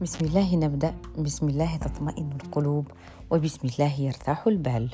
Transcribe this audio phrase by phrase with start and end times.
[0.00, 2.86] بسم الله نبدأ بسم الله تطمئن القلوب
[3.30, 4.90] وبسم الله يرتاح البال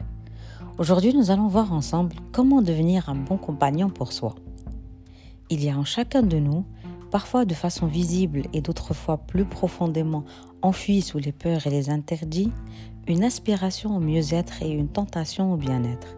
[0.79, 4.35] Aujourd'hui, nous allons voir ensemble comment devenir un bon compagnon pour soi.
[5.51, 6.65] Il y a en chacun de nous,
[7.11, 10.25] parfois de façon visible et d'autres fois plus profondément
[10.63, 12.53] enfuie sous les peurs et les interdits,
[13.09, 16.17] une aspiration au mieux-être et une tentation au bien-être,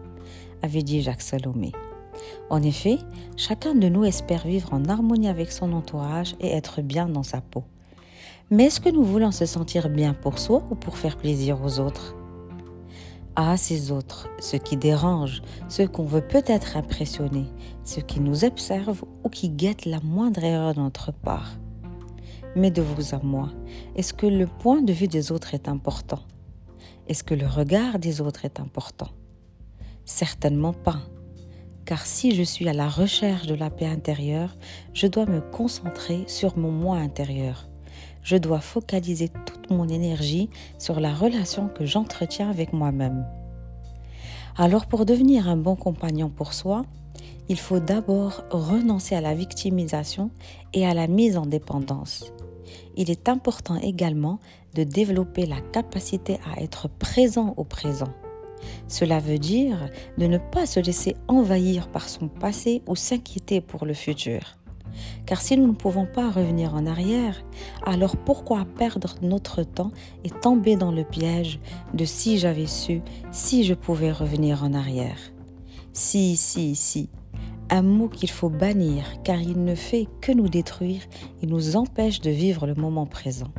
[0.61, 1.71] avait dit Jacques Salomé.
[2.49, 2.99] En effet,
[3.35, 7.41] chacun de nous espère vivre en harmonie avec son entourage et être bien dans sa
[7.41, 7.63] peau.
[8.50, 11.80] Mais est-ce que nous voulons se sentir bien pour soi ou pour faire plaisir aux
[11.80, 12.16] autres?
[13.36, 17.44] Ah, ces autres, ceux qui dérangent, ceux qu'on veut peut-être impressionner,
[17.84, 21.58] ceux qui nous observent ou qui guettent la moindre erreur de notre part.
[22.56, 23.50] Mais de vous à moi,
[23.96, 26.20] est-ce que le point de vue des autres est important?
[27.06, 29.08] Est-ce que le regard des autres est important?
[30.04, 31.02] Certainement pas
[31.88, 34.54] car si je suis à la recherche de la paix intérieure,
[34.92, 37.66] je dois me concentrer sur mon moi intérieur.
[38.22, 43.26] Je dois focaliser toute mon énergie sur la relation que j'entretiens avec moi-même.
[44.56, 46.84] Alors pour devenir un bon compagnon pour soi,
[47.48, 50.30] il faut d'abord renoncer à la victimisation
[50.74, 52.32] et à la mise en dépendance.
[52.96, 54.40] Il est important également
[54.74, 58.12] de développer la capacité à être présent au présent.
[58.88, 59.88] Cela veut dire
[60.18, 64.57] de ne pas se laisser envahir par son passé ou s'inquiéter pour le futur.
[65.26, 67.42] Car si nous ne pouvons pas revenir en arrière,
[67.84, 69.92] alors pourquoi perdre notre temps
[70.24, 71.60] et tomber dans le piège
[71.94, 75.18] de si j'avais su, si je pouvais revenir en arrière?
[75.92, 77.10] Si, si, si.
[77.70, 81.02] Un mot qu'il faut bannir car il ne fait que nous détruire
[81.42, 83.52] et nous empêche de vivre le moment présent.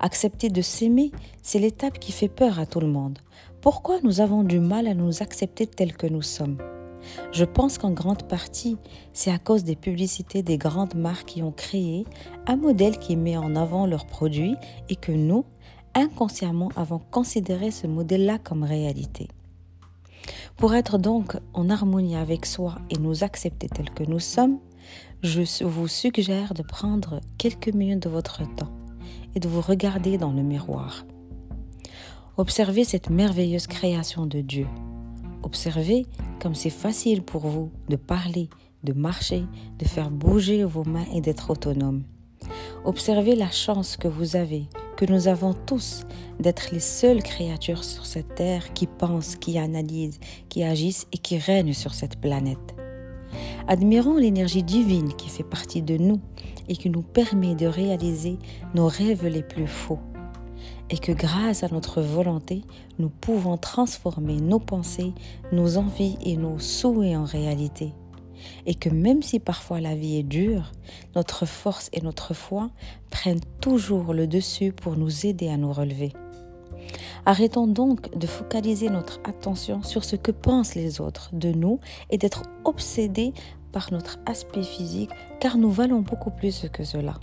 [0.00, 3.18] Accepter de s'aimer, c'est l'étape qui fait peur à tout le monde.
[3.60, 6.56] Pourquoi nous avons du mal à nous accepter tels que nous sommes?
[7.32, 8.76] Je pense qu'en grande partie,
[9.12, 12.04] c'est à cause des publicités des grandes marques qui ont créé
[12.46, 14.56] un modèle qui met en avant leurs produits
[14.88, 15.44] et que nous,
[15.94, 19.28] inconsciemment, avons considéré ce modèle-là comme réalité.
[20.56, 24.58] Pour être donc en harmonie avec soi et nous accepter tels que nous sommes,
[25.22, 28.72] je vous suggère de prendre quelques minutes de votre temps
[29.34, 31.04] et de vous regarder dans le miroir.
[32.36, 34.66] Observez cette merveilleuse création de Dieu.
[35.50, 36.06] Observez
[36.40, 38.48] comme c'est facile pour vous de parler,
[38.84, 39.42] de marcher,
[39.80, 42.04] de faire bouger vos mains et d'être autonome.
[42.84, 46.04] Observez la chance que vous avez, que nous avons tous,
[46.38, 51.36] d'être les seules créatures sur cette terre qui pensent, qui analysent, qui agissent et qui
[51.36, 52.76] règnent sur cette planète.
[53.66, 56.20] Admirons l'énergie divine qui fait partie de nous
[56.68, 58.38] et qui nous permet de réaliser
[58.76, 59.98] nos rêves les plus faux
[60.90, 62.62] et que grâce à notre volonté,
[62.98, 65.12] nous pouvons transformer nos pensées,
[65.52, 67.94] nos envies et nos souhaits en réalité.
[68.66, 70.72] Et que même si parfois la vie est dure,
[71.14, 72.70] notre force et notre foi
[73.10, 76.12] prennent toujours le dessus pour nous aider à nous relever.
[77.26, 81.78] Arrêtons donc de focaliser notre attention sur ce que pensent les autres de nous
[82.10, 83.32] et d'être obsédés
[83.72, 87.14] par notre aspect physique car nous valons beaucoup plus que cela.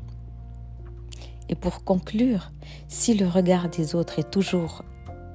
[1.49, 2.51] Et pour conclure,
[2.87, 4.83] si le regard des autres est toujours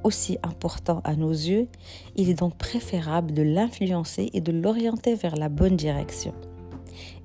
[0.05, 1.69] aussi important à nos yeux,
[2.17, 6.35] il est donc préférable de l'influencer et de l'orienter vers la bonne direction.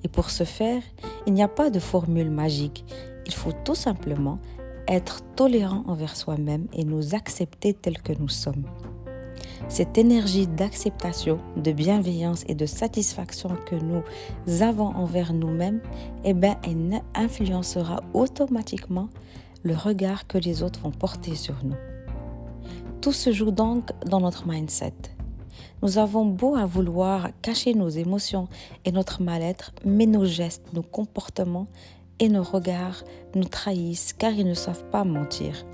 [0.04, 0.82] Et pour ce faire,
[1.26, 2.84] il n'y a pas de formule magique.
[3.26, 4.38] Il faut tout simplement
[4.86, 8.64] être tolérant envers soi-même et nous accepter tels que nous sommes.
[9.66, 14.02] Cette énergie d'acceptation, de bienveillance et de satisfaction que nous
[14.62, 15.80] avons envers nous-mêmes,
[16.24, 19.08] eh ben, elle influencera automatiquement
[19.62, 21.76] le regard que les autres vont porter sur nous.
[23.00, 24.94] Tout se joue donc dans notre mindset.
[25.82, 28.48] Nous avons beau à vouloir cacher nos émotions
[28.84, 31.66] et notre mal-être, mais nos gestes, nos comportements
[32.18, 33.04] et nos regards
[33.34, 35.64] nous trahissent car ils ne savent pas mentir.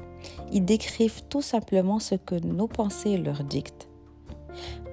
[0.52, 3.88] Ils décrivent tout simplement ce que nos pensées leur dictent.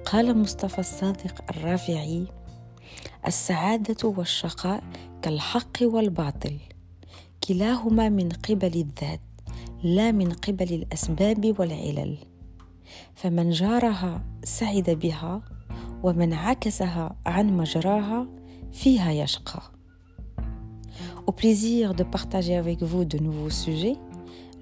[0.04, 2.26] قال مصطفى الصادق الرافعي
[3.26, 4.82] السعادة والشقاء
[5.22, 6.56] كالحق والباطل.
[7.48, 9.20] كلاهما من قبل الذات
[9.82, 12.18] لا من قبل الأسباب والعلل.
[13.14, 15.42] فمن جارها سعد بها
[16.02, 18.26] ومن عكسها عن مجراها
[18.72, 19.62] فيها يشقى.
[21.26, 23.96] Au plaisir de partager avec vous de nouveaux sujets,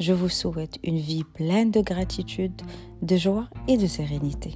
[0.01, 2.63] je vous souhaite une vie pleine de gratitude,
[3.03, 4.55] de joie et de sérénité.